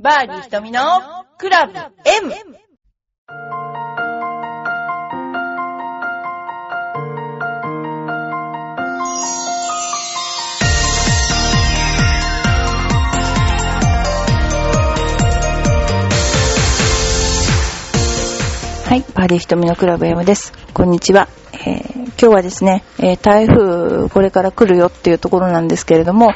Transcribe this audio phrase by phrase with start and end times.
[0.00, 0.80] バーディー瞳の
[1.38, 1.88] クラブ M!
[18.84, 20.52] はい、バーディー瞳のクラブ M です。
[20.72, 21.26] こんにちは。
[21.54, 26.32] えー今日はですね、えー台風これから来るよっていうところなんですけれども、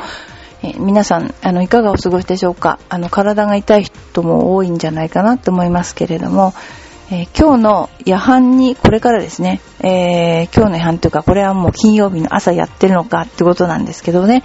[0.65, 2.79] え皆さん、あの、いかがお過ごしでしょうか？
[2.89, 6.55] あの、体が痛い人も多いんじゃないかなと思いますけれども、
[7.11, 14.45] えー今日の夜半に、これからですね、えー今日の夜半というか、これはもう金曜日の朝やってるのかってことなんですけどね、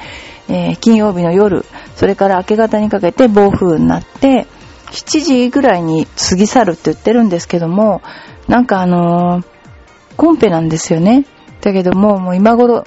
[0.50, 4.48] えー金曜日の夜、それから明け方にかけて暴風になって、
[4.92, 8.02] 7時ぐらいに過ぎ去るって言ってるんですけども、
[8.48, 9.44] なんかあの
[10.16, 11.26] コンペなんですよね。
[11.62, 12.86] だけども、もう今頃、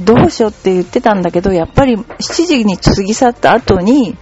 [0.00, 4.16] どうしようって言ってたんだけど、やっぱり7時に過ぎ去った後に、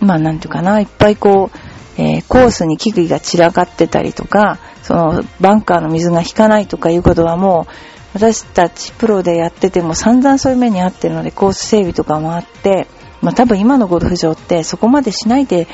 [0.00, 7.72] まあなんていうかな、いっぱいこう、えーコースに器具が散らかってたりとか、そのバンカーの水が引かないとかいうことはもう、
[8.14, 12.86] 私たちプロでやってても散々そういう目に遭ってるので、コース整備とかもあって、
[13.20, 15.68] まあ多分今のゴルフ場ってそこまでしないで、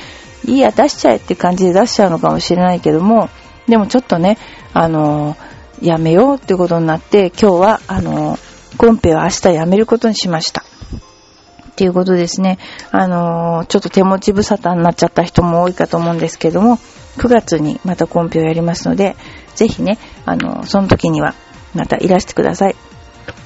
[0.44, 3.28] いいや出しちゃえって感じで出しちゃうのかもしれないけども、
[3.68, 4.38] でもちょっとね、
[4.74, 10.62] あのーやめようってことになって、今日は、あのーコンペは明日やめることにしました。
[10.62, 12.58] っていうことですね。
[12.90, 16.78] あのーちょっと手持ち無沙汰になっちゃった人も多いかと思うんですけども、
[17.18, 19.16] 9月にまたコンペをやりますので、
[19.54, 21.34] ぜひね、あのーその時には
[21.74, 22.76] またいらしてください。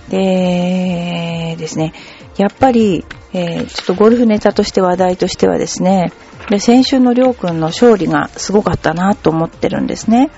[0.08, 1.92] でですね、
[2.36, 6.12] やっぱり、えーちょっとゴルフネタとして話題としてはですね、
[6.48, 10.30] で先週のりょうくんの勝利がすごかったなと思ってるんですね。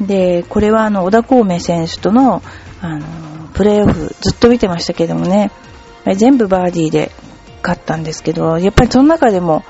[0.00, 2.42] で、これはあの、小田孔明選手との、
[2.80, 3.06] あの、
[3.58, 5.50] プレーオフずっと見てましたけどもね、
[6.16, 7.10] 全部バーディーで
[7.60, 9.64] 勝ったんですけど、やっぱりその中でも、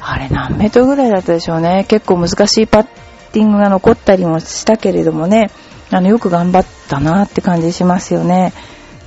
[0.00, 1.84] あれ何メートルぐらいだったでしょうね。
[1.88, 2.86] 結構難しいパッ
[3.32, 5.50] ティングが残ったりもしたけれどもね、
[5.90, 8.54] あの、よく頑張ったなって感じしますよね。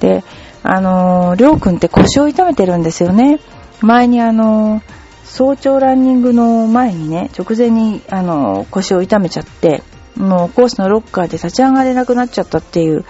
[0.01, 0.23] で、
[0.61, 3.39] あの、りょうくんって腰を痛めてるんですよね。
[3.81, 4.83] 前にあの、
[5.23, 9.81] 早朝ランニングの前にね、直前にあの、腰を痛めちゃって、
[10.15, 13.03] もうコースのロッカーで立ち上がれなくなっちゃったっていう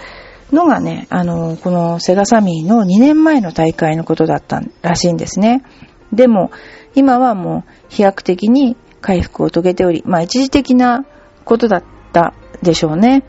[0.52, 5.62] のがね、あの、このセガサミーの2年前の大会のことだったらしいんですね。
[6.12, 6.50] でも、
[6.94, 11.04] 今はもう飛躍的に回復を遂げており、まあ一時的な
[11.44, 13.24] ことだったでしょうね。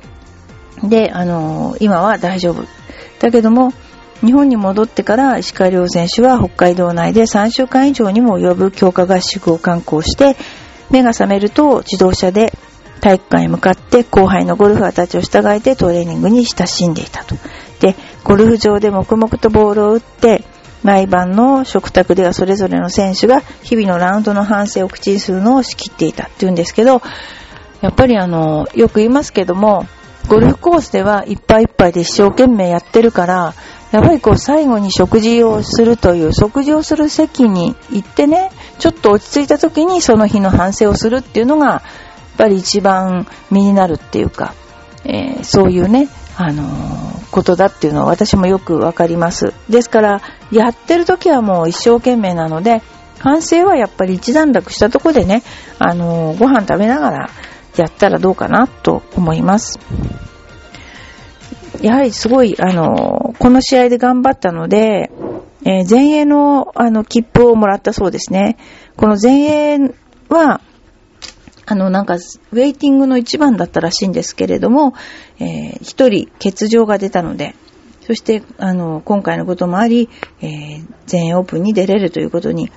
[0.83, 2.63] で、あの、今は大丈夫。
[3.19, 3.73] だけども、
[4.21, 10.35] 日本に戻ってから石川遼選手は北海道内で3週間以上にも及ぶ強化合宿を観光して、
[10.89, 12.53] 目が覚めると自動車で
[13.01, 17.35] 体育館へ向かって後輩のゴルファーたちを従えてトレーニングに親しんでいたと。
[17.79, 20.43] で、ゴルフ場で黙々とボールを打って、
[20.83, 27.01] 毎晩の食卓ではそれぞれの選手が日々のラウンドの反省を口にするのを仕切っていたって言うんですけど、
[27.81, 29.85] やっぱりあの、よく言いますけども、
[30.27, 33.53] ゴルフコースではいっぱいいっぱいで一生懸命やってるから、
[33.91, 41.81] やっぱりこう最後に食事をするという、食事をする席に行ってね、ちょっと落ち着いた時にその日の反省をするっていうのが、
[42.37, 44.53] ぱり一番身になるっていうか、
[45.03, 49.53] えーそういうね、あのーことだっていうのは私もよくわかります。
[49.69, 50.21] ですから、
[50.51, 52.81] やってる時はもう一生懸命なので、
[53.19, 55.43] 反省はやっぱり一段落したとこでね、
[55.79, 57.29] あのーご飯食べながら
[57.75, 59.79] やったらどうかなと思います。
[61.81, 65.11] やはりすごい、あのこの試合で頑張ったので、
[65.65, 68.57] えー前衛の、あの、切符をもらったそうですね。
[68.95, 69.79] この前衛
[70.29, 70.61] は、
[71.69, 74.93] あの、なんか、ウェイティングの一番だったらしいんですけれども、
[75.37, 77.55] えー一人欠場が出たので、
[78.01, 80.09] そして、あの、今回のこともあり、
[80.41, 82.71] えー全英オープンに出れるということに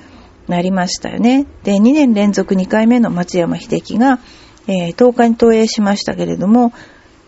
[0.48, 1.46] なりましたよね。
[1.62, 4.18] で、2年連続2回目の松山秀樹が、
[4.66, 6.72] えー10日に投影しましたけれども、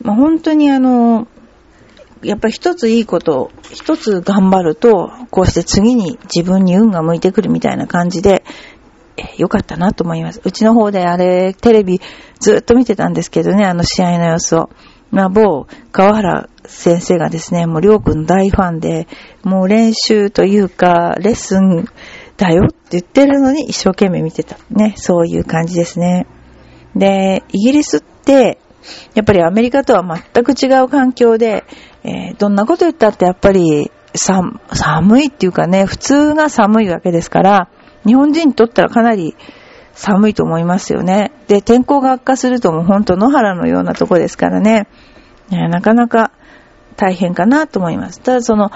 [0.02, 1.28] まあ、本当にあの、
[2.24, 8.44] やっぱり一ついいこと、一つ頑張ると、こうして次に自分に運が向いてくるみたいな感じで、
[9.22, 10.40] えーよかったなと思います。
[10.44, 12.00] うちの方であれ、テレビ
[12.40, 14.70] ずっと見てたんですけどね、あの試合の様子を。
[15.10, 19.06] まあ、某川原先生がですね、もうりょうくん大ファンで、
[19.44, 21.84] もう練習というか、レッスン
[22.38, 24.56] だよって言ってるのに一生懸命見てた。
[24.70, 26.26] ね、そういう感じですね。
[26.96, 28.58] で、イギリスって、
[29.14, 31.64] やっぱりアメリカとは全く違う環境で、
[32.04, 34.60] えーどんなこと言ったってやっぱり寒
[35.22, 37.68] いっていうかね、普通が寒いわけですから、
[38.06, 39.36] 日本人にとったらかなり
[39.94, 41.32] 寒いと思いますよね。
[41.48, 44.88] で、天候が悪化するともうほんと野原のようなとこですからね、
[45.50, 46.32] なかなか
[46.96, 48.20] 大変かなと思います。
[48.20, 48.70] ただその、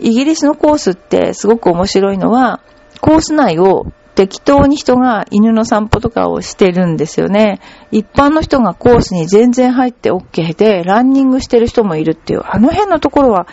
[0.00, 2.60] イギリスのコースってすごく面白いのは、
[3.00, 7.60] コース内を適当に人が犬の散歩とかをしてるんですよね。
[7.90, 13.46] 一般の人がコースに全然入って OK で、ランニングしてる人もいるっていう、あの辺のところは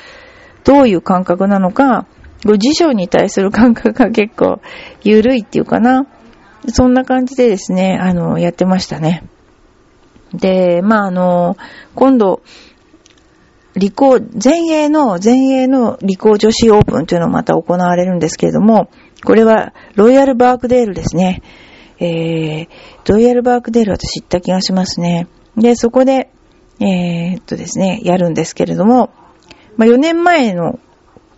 [0.64, 2.06] どういう感覚なのか、
[2.46, 4.62] ご辞書に対する感覚が結構
[5.04, 6.08] 緩いっていうかな。
[6.68, 9.24] そんな感じでですね、あの、やってましたね。
[10.34, 11.58] で、まあ、あの、
[11.96, 12.42] 今度、
[13.76, 18.90] 理工、前衛の、前衛の理工女子オープンというのをまた行われるんですけれども、
[19.24, 21.42] これはロイヤルバークデールですね。
[22.00, 22.68] えー、
[23.08, 25.28] ロイヤルバークデール私知った気がしますね。
[25.58, 26.30] で、そこで、
[26.80, 29.12] えー、っとですね、やるんですけれども、
[29.78, 30.80] まあ、4年前の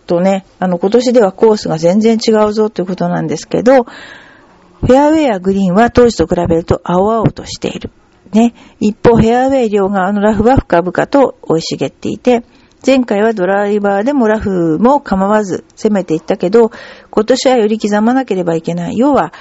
[0.05, 7.91] とね、あの、今年ではコースが全然違うぞということなんですけど、フェアウェイやグリーンは当時と比べると青々としている。
[8.33, 8.53] ね。
[8.79, 12.43] 一方、フェアウェイ両側のラフは深々と生い茂っていて、
[12.85, 16.71] 前回はドライバーでもラフも構わず攻めていったけど、
[17.11, 18.97] 今年はより刻まなければいけない。
[18.97, 19.33] 要は、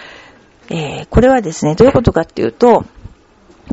[0.69, 2.85] えー、これはですね、どういうことかっていうと、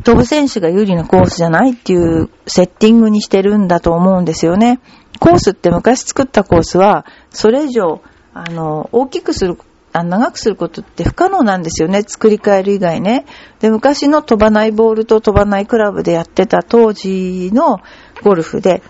[0.04, 4.80] 飛ぶ選手が有利なコースじゃないっていうセッティングにしてるんだと思うんですよね。
[5.18, 8.02] コースって昔作ったコースは、それ以上、
[8.34, 9.58] あの、大きくする
[9.92, 12.02] あ長くすることって不可能なんですよね。
[12.02, 13.26] 作り変える以外ね。
[13.60, 17.80] で、昔の飛ばないボールと飛ばないクラブでやってた当時の
[18.22, 18.82] ゴルフで、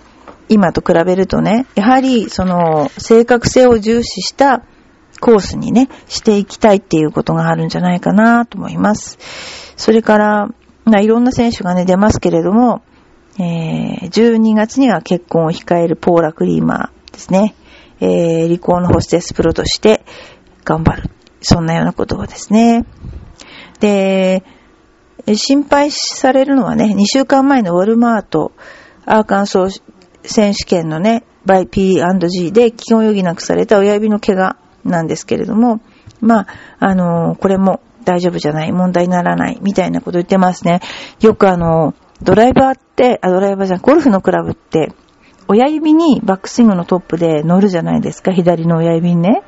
[0.48, 4.62] 今と比べるとね、やはりその正確性を重視した
[5.20, 9.18] コースにね、していきたいっていうことがあるんじゃないかなと思います。
[9.76, 10.48] それから、
[10.84, 12.82] まあ、いろんな選手がね、出ますけれども、
[13.38, 17.54] えー、12月には結婚を控えるポーラ・クリーマーですね。
[18.00, 20.04] えー、離婚のホステスプロとして、
[20.64, 21.10] 頑張る。
[21.40, 22.84] そんなようなことですね。
[23.80, 24.42] で、
[25.34, 28.52] 心配されるのはね、2週間前のウォルマート、
[29.04, 29.82] アーカンソー
[30.24, 35.80] 選手権のね、バイ P&G で基本余儀なくされた親指の怪我なんですけれども、
[36.20, 36.46] まあ、
[36.78, 40.80] あのこれも大丈夫じゃない、問題にならない、みたいなこと言ってますね。
[41.20, 44.92] よくあのドライバーって、あ、ドライバーじゃん、ゴルフのクラブって、
[45.46, 49.42] 親指にバックスイングのトップで乗るじゃないですか、左の親指にね。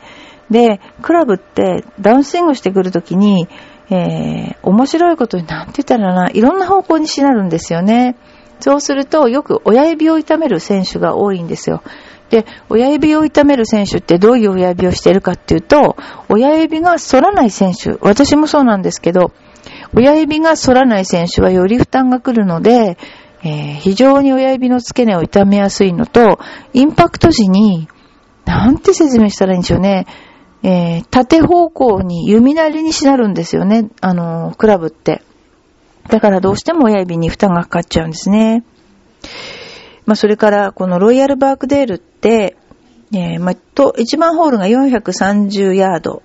[0.50, 3.48] で、クラブってダウンスイングしてくるときに、
[3.90, 8.16] えー、面白いことになんて言ったらな、いろんな方向にしなるんですよね。
[8.60, 11.82] そうすると、よく親指を痛める選手が多いんですよ。
[12.30, 15.96] で、親指を痛める選手ってどういう親指をしてるかっていうと、
[16.28, 19.32] 親指が反らない選手、私もそうなんですけど、
[19.94, 22.96] 親指が反らない選手はより負担が来るので、
[23.42, 26.38] えー、非常に親指の付け根を痛めやすいのと、
[26.72, 27.88] インパクト時に、
[28.44, 30.06] なんて説明したらいいんでしょうね。
[30.62, 33.88] えー、縦方向に弓なりにしなるんですよね。
[34.00, 35.22] あの、クラブって。
[36.08, 38.64] だからどうしても親指に負担がかかっちゃうんですね。
[40.06, 42.56] まあ、それから、このロイヤルバークデールって、
[43.12, 46.22] えー、まあ、と、1番ホールが430ヤード、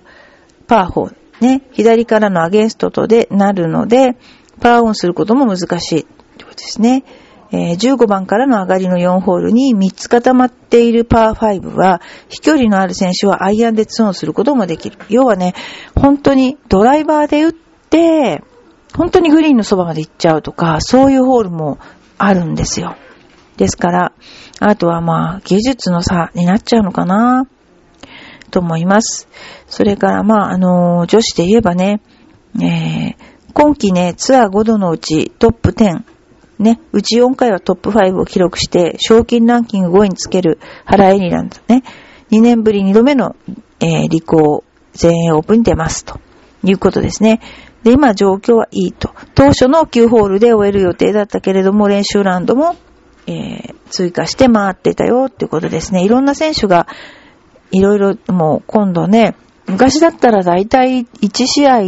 [0.66, 1.10] パーホ。
[1.40, 4.16] ね、左からのアゲンストとでなるので、
[4.60, 6.00] パワーオンすることも難しい。
[6.00, 6.04] っ
[6.38, 7.04] てことですね。
[7.52, 14.98] えー、15番からの上がりの4ホールに3つ固まっているパー5は、飛距離のある選手はアイアンでツオンすることもできる。
[15.08, 15.54] 要はね、
[15.94, 18.42] 本当にドライバーで打って、
[18.96, 21.78] 本当にグリーンのそばまで行っちゃうとか、そういうホールも
[22.18, 22.96] あるんですよ。
[23.56, 24.12] ですから、
[24.60, 27.46] あとはまあ、技術の差になっちゃうのかな、
[28.50, 29.28] と思います。
[29.66, 32.00] それからまあ、あの、女子で言えばね、
[32.60, 33.16] えー、
[33.52, 36.04] 今季ね、ツアー5度のうちトップ10、
[36.58, 41.82] ね、うち4回はトップ5を記録して、賞金ランキング5位につける原エリランドね。
[42.30, 43.36] 2年ぶり2度目の、
[43.80, 46.18] えー、立候全英オープンに出ますと
[46.64, 47.40] いうことですね。
[47.82, 49.14] で、今状況はいいと。
[49.34, 52.74] 当初の9ホールで終える予定だったけれども、練習ラウンドも、
[53.26, 56.04] えー、追加して回ってたよっていうことですね。
[56.04, 56.88] いろんな選手が、
[57.70, 59.34] いろいろもう今度ね、
[59.66, 61.80] 昔だったら大体1試合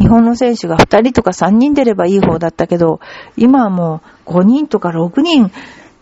[0.00, 3.00] 日本の選手が2人とか3人出ればいい方だったけど、
[3.36, 5.52] 今はもう5人とか6人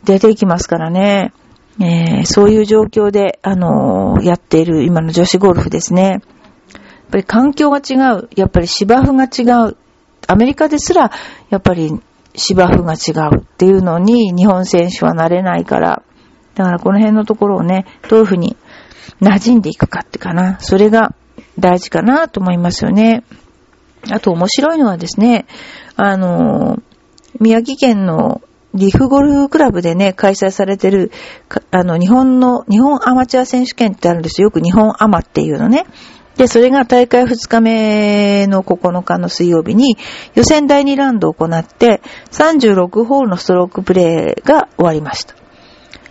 [0.05, 1.33] 出ていきますからね。
[1.81, 6.03] えー、そういう状況で、あのー、やっている今の女子ゴルフですね。
[6.11, 6.21] やっ
[7.11, 8.29] ぱり環境が違う。
[8.37, 9.77] やっぱり芝生が違う。
[10.29, 11.11] アメリカですら、
[11.51, 11.91] やっぱり
[12.35, 16.03] 芝生が違うっていうのに日本選手はなれないから。
[16.55, 18.57] だからこの辺のところをね、どういうふうに
[19.21, 20.59] 馴染んでいくかってかな。
[20.61, 21.15] それが
[21.59, 23.25] 大事かなと思いますよね。
[24.11, 25.47] あと面白いのはですね、
[25.97, 26.79] あの、
[27.41, 28.41] 宮城県の
[28.75, 31.11] リフゴルフクラブでね、開催されてる、
[31.71, 34.47] あの、日本の、日本アマチュア選手権ってあるんですよ。
[34.47, 35.87] よく日本アマっていうのね。
[36.37, 39.97] で、それが大会2日目の9日の水曜日に
[40.35, 42.01] 予選第2ラウンドを行って
[42.31, 45.35] 36ホールのストロークプレーが終わりました。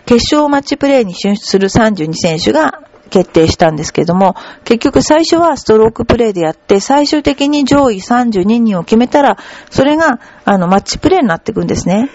[0.04, 9.38] 決勝マッチプレーに進出する32選手が決定したんですけども、結局最初はストロークプレイでやって、最終的に上位32人を決めたら、
[9.70, 12.10] それが、あの、マッチプレイになっていくんですね。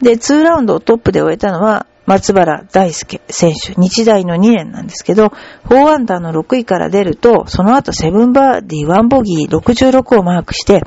[0.00, 5.32] で、2ラウンドをトップで終えたのは、松原大輔選手、日大の2年なんですけど、
[5.66, 10.82] 4アンダーの6位から出ると、その後7バーディー1ボギー66をマークして、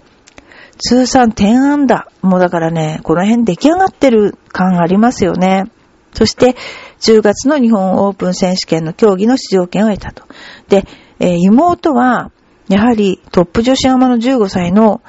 [0.78, 2.28] 通算10アンダー。
[2.28, 5.66] もうだからね、この辺出来上がってる感ありますよね。
[6.14, 6.56] そして、
[7.00, 10.24] 10月の日本オープン選手権の競技の出場権を得たと。
[10.70, 10.86] で、
[11.20, 12.32] えー、妹は、
[12.68, 15.02] やはりトップ女子アマの15歳の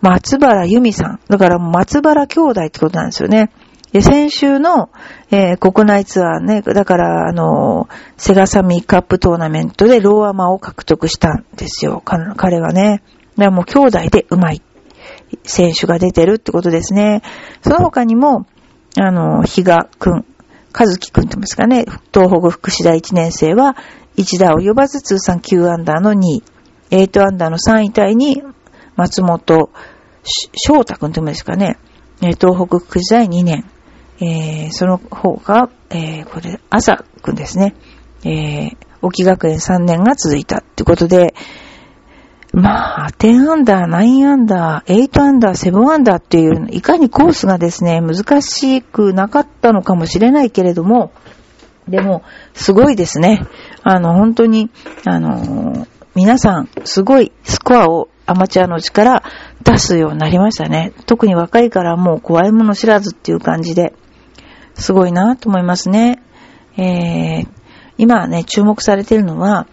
[0.00, 1.20] 松原由美さん。
[1.28, 3.50] だから松原兄弟ってことなんですよね。
[3.92, 4.90] で、先週の、
[5.30, 12.02] えー、国内ツアーね、だから、あの、セガサミーカップトーナメントでローアマを獲得したんですよ。
[12.04, 13.02] 彼はね。
[13.36, 14.62] だからもう兄弟で上手い
[15.44, 17.22] 選手が出てるってことですね。
[17.62, 18.46] その他にも、
[18.98, 20.24] あの、比嘉くん、
[20.76, 23.76] 和樹くんって言いますかね、東北福祉大1年生は、
[24.16, 26.42] 一打及ばず通算9アンダーの2位、
[26.90, 28.42] 8アンダーの3位タイに、
[28.96, 29.70] 松本
[30.24, 31.78] 翔太くんって言うんですかね、
[32.20, 33.64] 東北福祉大2年、
[34.20, 37.74] えー、その方が、えー、これ、朝くんですね、
[38.24, 41.34] えー、沖学園3年が続いたってことで、
[42.54, 51.10] まあ、10アンダー、9アンダー、8アンダー、7アンダーっていう、いかにコースがですね、難しくなかったのかもしれないけれども、
[51.88, 52.22] でも、
[52.54, 53.44] すごいですね。
[53.82, 54.70] あの、本当に、
[55.04, 59.24] あの、皆さん、すごいスコアをアマチュアのうちから
[59.64, 60.92] 出すようになりましたね。
[61.06, 63.94] 特に若いからもう怖いもの知らずっていう感じで、
[64.74, 66.22] すごいなと思いますね。
[66.76, 67.48] えー、
[67.98, 69.66] 今ね、注目されているのは、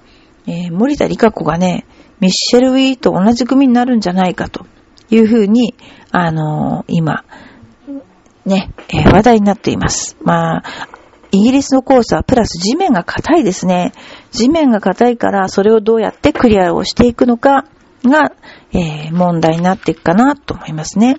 [0.48, 1.86] えー、森田理香子がね、
[2.22, 4.66] ミッシェル・ウィーと同じ組になるんじゃないかと
[5.10, 5.76] いうふうに、
[6.12, 7.26] あのー、今、
[8.46, 10.16] ね、えー、話題になっています。
[10.22, 10.64] まあ、
[11.32, 13.92] イギリスのコースはプラス地面が硬いですね。
[14.32, 17.66] 地面が硬いからそれをどうやってクリアをしていくのか
[18.04, 18.34] が、
[18.72, 21.18] えー、問題になっていくかなと思いますね。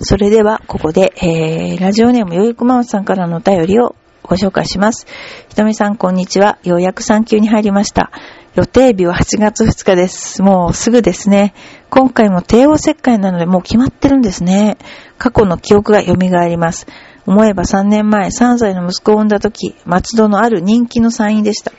[0.00, 5.06] それでは、ここで、えー、ラジオネームよいくまおさんからのお便りをご紹介します。
[5.48, 6.58] ひとみさん、こんにちは。
[6.64, 8.10] ようやく産休に入りました。
[8.54, 10.42] 予定日は8月2日です。
[10.42, 11.54] もうすぐですね。
[11.88, 14.76] 今回も帝王切開なのでもう決まってるんですね。
[15.16, 16.86] 過去の記憶が蘇ります。
[17.26, 21.72] 思えば3年前、3歳の息子を産んだ時、松戸のある人気の産院でした。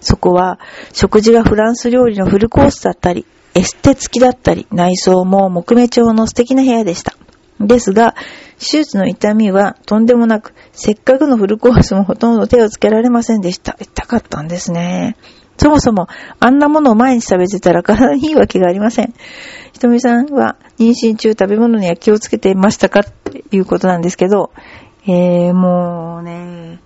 [0.00, 0.60] そこは、
[0.92, 7.14] 食事がフランス料理のフルコースだったり、エステ付きだったり、内装も木目調の素敵な部屋でした。
[7.58, 8.14] ですが、
[8.58, 13.76] 手術の痛みはとんでもなく、せっかくのフルコースもほとんど手をつけられませんでした。
[13.80, 15.16] 痛かったんですね。
[15.56, 16.08] そもそも、
[16.40, 19.14] あんなものを毎日食べてたら体にいいわけがありません。
[19.72, 23.00] ひとみさんは妊娠中食べ物には気をつけていましたか？
[23.00, 24.52] っていうことなんですけど、
[25.06, 26.80] えー、もうね、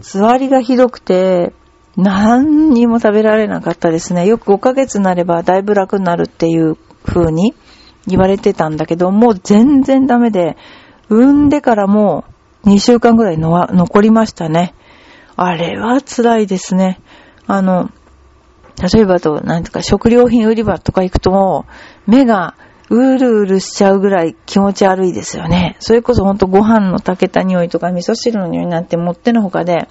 [0.00, 1.52] 座りがひどくて、
[1.96, 4.26] 何にも食べられなかったですね。
[4.26, 7.54] よく5ヶ月になればだいぶ楽になるっていう風に
[8.06, 10.56] 言われてたんだけど、もう全然ダメで、
[11.08, 12.24] 産んでからも
[12.64, 14.74] う2週間ぐらいの残りましたね。
[15.36, 17.00] あれは辛いですね。
[17.46, 17.90] あの、
[18.92, 21.64] 例えばと、なんとか食料品売り場とか行くと、
[22.06, 22.54] 目が
[22.90, 25.76] うるうるしちゃうぐらい気持ち悪いですよね。
[25.80, 29.88] それこそほんとご飯の炊けた匂いとか味噌汁の匂いなんてもってのほかで、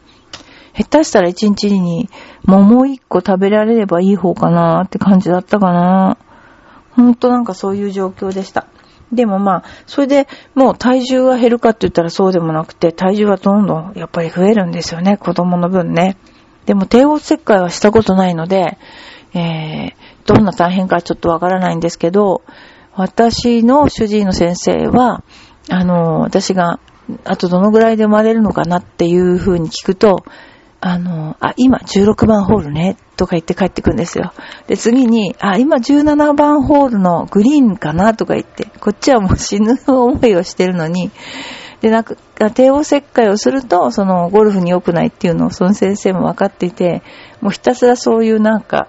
[0.77, 2.09] 下手したら一日に
[2.43, 6.17] 桃一個食べられればいい方かなって感じだったかな。
[6.91, 8.67] ほんとなんかそういう状況でした。
[9.11, 16.17] でもまあ、それでもう体重が減るかって言ったらそうでもなくて、体重はどんどんやっぱり増えるんですよね、子供の分ね。
[16.65, 18.77] でも帝王切開はしたことないので、
[19.33, 19.93] えー、
[20.25, 22.41] どんな大変かちょっとわからないんですけど、
[22.95, 25.23] 私の主治医の先生は、
[25.69, 26.79] あの、私が、
[27.23, 30.23] あとどのぐらいで生まれるのかなっていう風に聞くと、
[30.79, 34.33] あの、あ、今16番ホールね、とか言って帰ってくるんですよ。
[34.67, 41.11] で、次に、あ、今17番ホールのグリーンかな、とか言って、こっちはもう死ぬ思いをしてるのに、
[41.85, 42.15] で、なんか、
[42.49, 47.03] 帝王切開をすると、その、ゴルフに良くないっていうのを、その先生も分かっていて、
[47.41, 48.87] もうひたすらそういうなんか、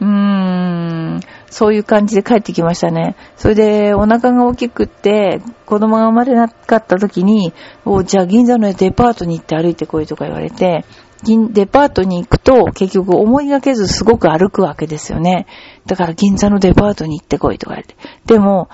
[0.00, 3.16] うーん、そういう感じで帰ってきましたね。
[3.34, 7.52] それで、お腹が大きくって、子供が生まれなかった時に、
[7.84, 10.84] おじゃあ銀座のデパートに行って歩いてこいとか言われて、
[11.24, 15.48] 銀デパートに行くと、結局思いがけずすごく歩くわけですよね。
[15.86, 17.96] だから銀座のデパートに行ってこいとか言われて。
[18.26, 18.68] でも、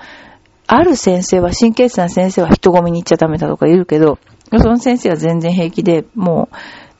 [0.67, 4.19] ある先生は、神経質な先生は人混みに行っちゃダメだとか言うけど、
[4.51, 6.49] その先生は全然平気で、も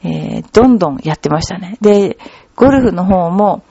[0.04, 1.78] う、えー、どんどんやってましたね。
[1.80, 2.18] で、
[2.54, 3.64] ゴルフの方も、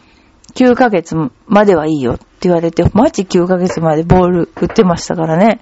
[0.56, 1.16] 9ヶ月
[1.48, 5.60] まではいいよって言われて、マジ9ヶ月までボール打ってましたからね。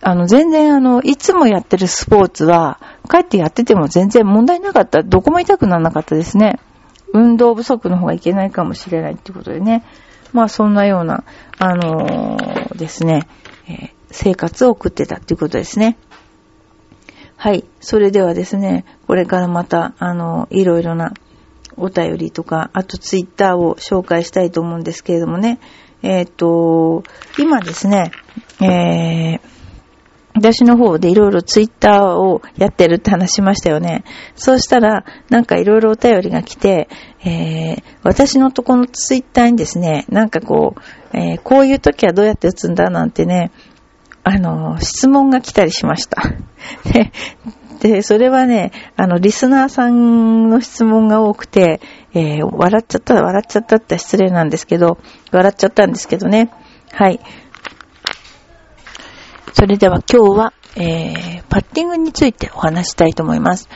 [0.00, 5.02] あの、全然あの、いつもやってるスポーツは帰ってやってても全然問題なかった。
[5.02, 6.58] どこも痛くならなかったですね。
[7.14, 9.84] 運動不足の方がいけないかもしれないってことでね。
[10.32, 11.24] まあそんなような、
[11.58, 13.28] あのー、ですね、
[13.68, 15.96] えー、生活を送ってたっていうことですね。
[17.36, 17.64] はい。
[17.80, 21.12] それではですね、これからまた、あの、いろいろな
[21.76, 25.58] お便りとか、あとツイッターを紹介したいと思うんですけれどもね。
[26.02, 27.02] えっ、と、
[27.38, 28.12] 今ですね、
[28.60, 29.40] えー、
[30.34, 34.04] 私の方でいろいろツイッターをやってるって話しましたよね。
[34.34, 36.88] そうしたら、なんかいろいろお便りが来て、
[37.24, 43.50] えー、私のとこのツイッターにですね、なんかこう、えー、こういう時はどうやって打つんだなんてね、
[44.24, 46.22] あの、質問が来たりしました。
[46.90, 47.12] で、
[47.80, 51.80] で、それはね、あの、リスナーさんの質問が多くて、
[52.14, 54.98] えー、笑っちゃった、笑っちゃったって失礼なんですけど、
[55.32, 56.50] 笑っちゃったんですけどね。
[56.92, 57.20] はい。
[59.52, 63.68] それでは今日は、えー、パッティングについてお話したいと思います。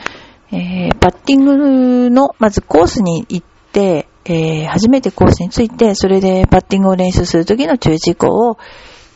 [0.51, 8.57] えー、パッティングの、まずコースに行って、えー、初めてコースについて、それでパッティングを練習するときの注意事項を、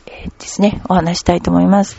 [0.06, 1.98] えー、ですね、お話したいと思います。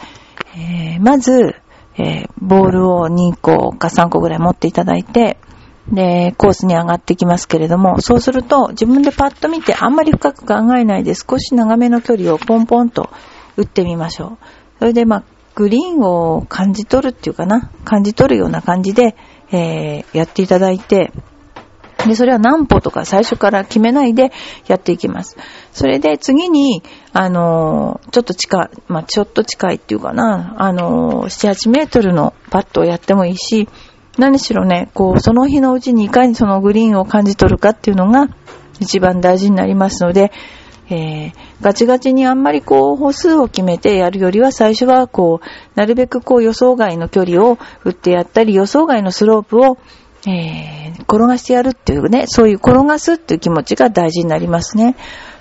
[0.57, 1.57] えー、まず、
[1.99, 5.39] えー、ボールを2個か3個ぐらい持っていただいて、
[5.91, 13.11] で、コースに上がってきますけれども、そうすると自分でパッと見てあんまり深く考えないで少し長めの距離をポンポンと
[13.57, 14.45] 打ってみましょう。
[14.79, 19.17] それでまあ、グリーンを感じ取るっていうかな、感じ取るような感じで、
[19.51, 21.13] えー、やっていただいて、
[22.07, 24.33] で、それは何歩とか最初から決めないで
[24.67, 25.37] やっていきます。
[25.73, 26.83] それで次に、
[27.13, 33.69] あのー、ちょっと近い、まあ、ちょっと近いっていうかな、あのー、7、8メートルのパットをやってもいいし、
[34.19, 38.29] 何しろね、こう、その日のうちにいかにそのグリーンを感じ取るかっていうのが
[38.81, 40.33] 一番大事になりますので、
[40.95, 49.79] えー、ガチガチにあんまりこう歩数を決めてやるよりは最初はこう、なるべくこう予想外の距離を打ってやったり予想外のスロープを
[50.25, 54.95] えー、転がしてやるっていうね、そういう転がすっていう気持ちが大事になりますね。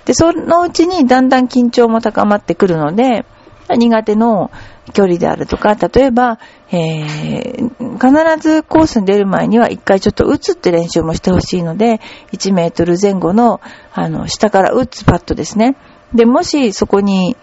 [0.06, 3.24] で、そのうちにだんだん緊張も高まってくるので、
[3.68, 4.50] 苦手の
[4.92, 6.38] 距離であるとか、例えば、
[6.70, 12.00] えー、必ずコースに出る前には一回ちょっと打つって練習もしてほしいので、
[12.32, 13.60] 1メートル前後の、
[13.92, 15.76] あの、下から打つパッドですね。
[16.14, 17.36] で、もしそこに、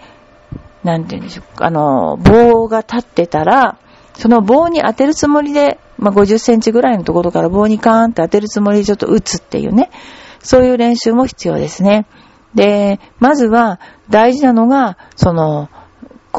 [0.84, 3.78] なんて言うんでしょうか、あの、棒が立ってたら、
[4.14, 9.92] その棒に当てるつもりでまあ、50センチぐらいのところから棒にカーンって当てるつもりでちょっと打つっていうね。
[10.42, 12.06] そういう練習も必要ですね。
[12.56, 13.80] で、まずは
[14.10, 15.70] 大事なのが、その、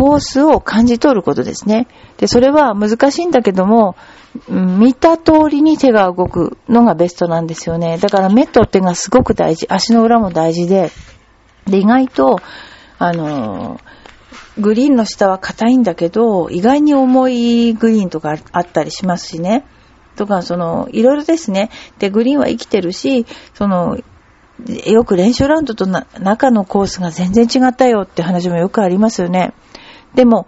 [0.01, 1.87] コースを感じ取ることですね。
[2.17, 3.97] で、それは難しいんだけども、
[4.49, 7.99] 見た通りに手が動くのがベストなんですよね。
[7.99, 9.67] だから目と手がすごく大事。
[9.69, 10.91] 足の裏も大事で。
[11.67, 12.41] で、意外と、
[12.99, 13.81] あのー
[14.59, 19.65] グリーンの下は硬いんだけど、意外に重いグリーンとかあったりしますしね。
[20.17, 21.71] とか、その、いろいろですね。
[21.99, 23.99] で、グリーンは生きてるし、その、
[24.87, 29.55] よく練習ラウンドと中のコースが全然違ったよって話もよくありますよね。
[30.15, 30.47] でも、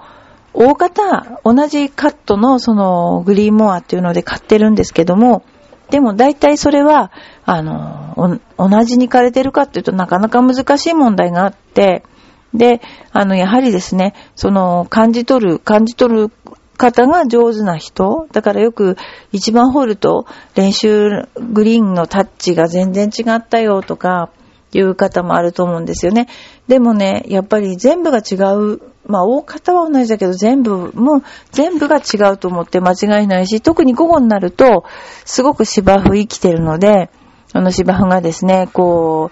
[0.55, 5.44] 大方、同じカットのそのグリーンモアっていうので買ってるんですけども、
[5.90, 7.11] でも大体それは、
[7.44, 12.03] あの、同じに枯れてるかっていうとなかなか難しい問題があって、
[12.55, 12.81] で、
[13.12, 16.31] あの、やはりですね、その、感じ取る、感じ取る
[16.77, 18.27] 方が上手な人。
[18.33, 18.96] だからよく
[19.33, 24.31] 1番ホールと練習グリーンのタッチが全然違ったよとか
[24.73, 26.29] いう方もあると思うんですよね。
[26.69, 28.81] でもね、やっぱり全部が違う。
[29.07, 34.85] まあ大方は同じだけど全部も全部が違うと思って間違いないし、特に午後になると
[35.25, 37.11] すごく芝生生きてるので、
[37.53, 39.31] あの芝生がですね、こ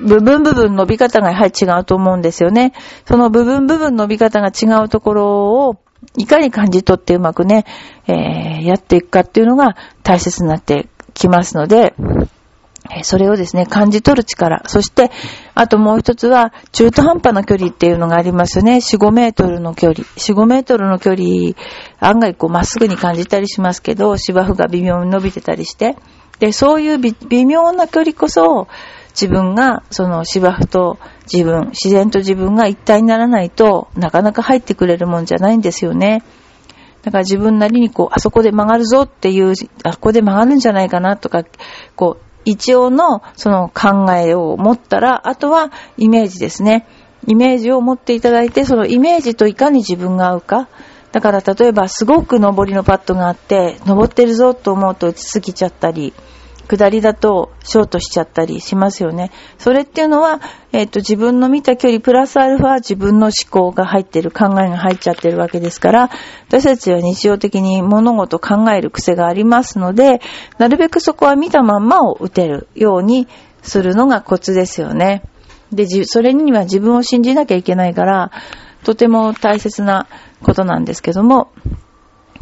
[0.00, 2.72] う、部分部分伸び方がやはり違うと思うんですよね。
[3.06, 5.76] その部分部分伸び方が違うところを
[6.16, 7.64] いかに感じ取ってうまくね、
[8.06, 11.94] えー、やっていくかっていうのが大切になってきますので、
[13.04, 14.62] それをですね、感じ取る力。
[14.66, 15.10] そして、
[15.54, 18.76] あともう一つは、中途半端な距離っていうのがありますね。
[18.76, 20.04] 4、5メートルの距離。
[20.04, 21.54] 4、5メートルの距離、
[22.00, 25.96] 案外こう、まっすぐに感じたりしますけど、芝生が微妙に伸びてたりして。
[26.40, 28.66] で、そういう微妙な距離こそ、
[29.12, 30.98] 自分が、その芝生と
[31.32, 36.22] 自分、自然と自分が一体にならないとなかなか入ってくれるもんじゃないんですよね。
[37.02, 39.52] だから自分なりにこう、あそこで曲がるぞっていう、
[39.84, 41.44] あそこで曲がるんじゃないかなとか、
[41.94, 46.86] こう、一応のその考えを持ったら、あとはイメージですね。
[47.26, 50.68] イメージを持っていただいて、そのイメージといかに自分が合うか。
[51.12, 56.12] だから例えばすごく上りのパッドがあって、登ってるぞと思うと落ち着きちゃったり、
[56.76, 59.30] 下りだとショートしちゃったりしますよね。
[59.58, 60.40] それっていうのは、
[60.72, 66.10] えっ、と、自分の見た距離プラスアルファ自分の思考が入ってる、考えが入っちゃってるわけですから、
[66.48, 70.22] 私たちは日常的に物事考える癖がありますので、
[70.56, 73.28] なるべくそこは見たまんまを打てるように
[73.62, 75.22] するのがコツですよね。
[75.72, 78.30] で、それには自分を信じなきゃいけないから、
[78.84, 80.06] とても大切な
[80.42, 81.52] ことなんですけども、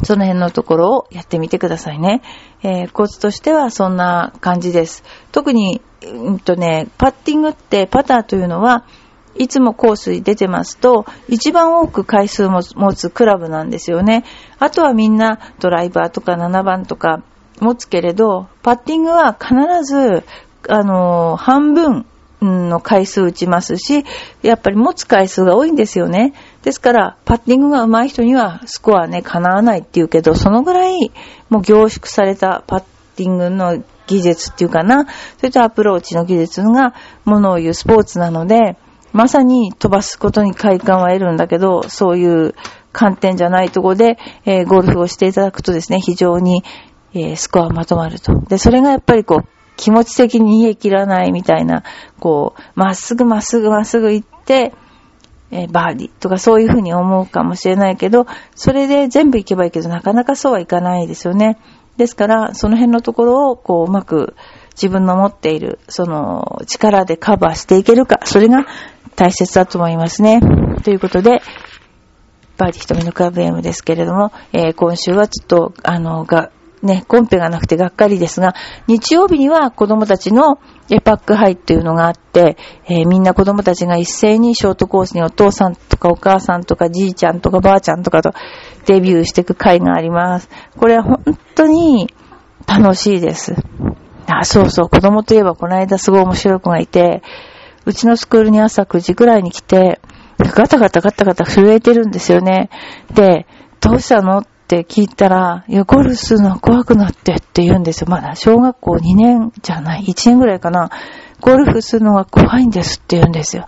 [0.03, 2.21] その辺のところをやってみてくださいね。
[2.63, 5.03] えー、コツとしてはそんな感じです。
[5.31, 8.85] 特に、うんとね、パッティングってパターというのは、
[9.35, 14.25] いつもコースに出てますと、一番多く回数も持つクラブなんですよね。
[14.59, 17.23] あとはみんなドライバーとか7番とか
[17.59, 20.23] 持つけれど、パッティングは必ず、
[20.67, 22.05] あのー、半分
[22.41, 24.03] の回数打ちますし、
[24.41, 26.33] やっぱり持つ回数が多いんですよね。
[26.63, 31.11] ですから、パッティングが上手い人にはスコアね、叶わないって言うけど、そのぐらい
[31.49, 32.83] もう凝縮されたパッ
[33.15, 35.05] ティングの技術っていうかな、
[35.37, 36.93] それとアプローチの技術が
[37.25, 38.77] ものを言うスポーツなので、
[39.13, 42.55] まさに飛ばすことに快感は得るんだけど、そういう
[42.91, 46.63] 観点じゃないとこで、えー、ゴルフをしていただくとですね、非常に、
[47.13, 48.39] えー、スコアまとまると。
[48.47, 51.83] で、それがやっぱりこう、気持ち的に逃げ切らないみたいな、
[52.19, 54.73] こう、まっすぐまっすぐまっすぐ行って、
[55.49, 61.57] えー、バーディとかそういうふうに思うかもしれないけど、それで全部行けばいいけど、なかなかそうはいかないですよね。
[61.97, 64.35] ですから、その辺のところを、こう、うまく
[64.75, 68.65] 自分の持っている、その、力でカバーしていけるか、それが
[69.15, 70.41] 大切だと思いますね。
[70.83, 71.41] ということで、
[72.57, 76.51] バーディー hitomi のクラブ M ですけれども、えー、今週はちょっと、あの、が、
[76.83, 78.55] ね、コンペがなくてがっかりですが、
[78.87, 88.33] 日曜日には子供たちのエパックハイっていうのがあって、えー、みんな子供たちが一斉にショートコースにお父さんとかお母さんとかじいちゃんとかばあちゃんとかと
[88.87, 90.49] デビューしていく会があります。
[90.77, 91.23] これは本
[91.55, 92.13] 当に
[92.67, 93.53] 楽しいです。
[94.27, 97.21] あ、そうそう、子供といえばこの間すごい面白い子がいて、
[97.85, 99.99] うちのスクールに朝9時ぐらいに来て、
[100.39, 102.69] ガタガタガタガタ震えてるんですよね。
[103.13, 103.45] で、
[103.79, 104.39] どうしたの？
[104.39, 108.07] ってって聞いたら、いや、ゴルフするのは怖くなってって言うんですよ。
[108.09, 110.89] まだ小学校2年じゃない、1年ぐらいかな。
[111.41, 113.67] ゴルフするのが怖いんですって言うんですよ。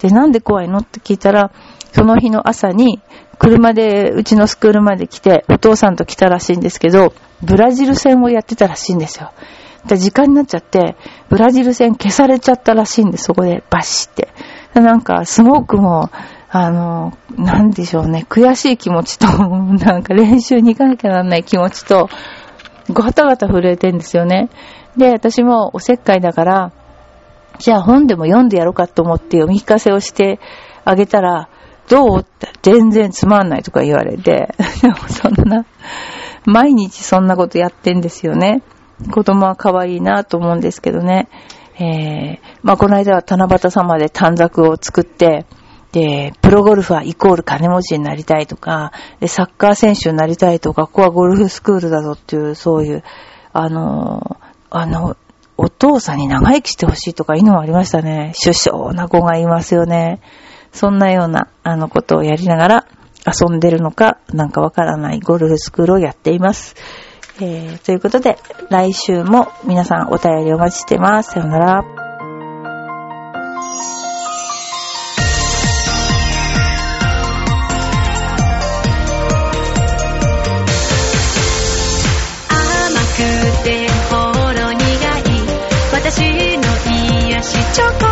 [0.00, 1.52] で、なんで怖いのって聞いたら、
[1.92, 3.00] その日の朝に、
[3.38, 9.30] 車でうちのスクールまで来て、お父さんと来たらしいんですけど、ブラジル戦をやってたらしいんですよ。
[9.86, 10.96] で、時間になっちゃって、
[11.28, 14.28] ブラジル戦消されちゃったらしいんです、そこでバシって。
[14.74, 16.10] なんか、すごくも、
[16.52, 22.08] あの、なんでしょうね、悔しい気持ちと、 なんか練習に行かなきゃならない気持ちと、
[22.92, 24.50] ガタガタ震えてんですよね。
[24.96, 26.72] で、私もおせっかいだから、
[27.58, 30.40] じゃあ本でも読んでやろうかと思って読み聞かせをして
[30.84, 31.48] あげたら、
[31.88, 34.52] どうって全然つまんないとか言われて、
[35.08, 35.64] そんな、
[36.46, 38.62] 毎日そんなことやってんですよね。
[39.12, 41.28] 子供は可愛いなと思うんですけどね。
[41.78, 45.46] えー、まあこの間は七夕様で短冊を作って、
[45.92, 53.02] で、プロゴルファーイコール金持ちになりたいとか、で、サッカー選手になりたいとか、ここはゴルフスクールだぞっていう、そういう、
[53.52, 54.38] あの、
[54.70, 55.16] あの、
[55.56, 58.32] お父さんに長生きしてほしいとかいうのもありましたね。
[58.42, 60.20] 首相な子がいますよね。
[60.72, 62.86] そんなような、あの、ことをやりながら
[63.26, 66.76] 遊んでるのか、なんかわからないゴルフスクールをやっています。
[67.40, 68.38] えー、ということで、
[68.70, 71.32] 来週も皆さんお便りお待ちしてます。
[71.32, 71.99] さよなら。
[87.80, 88.09] চকো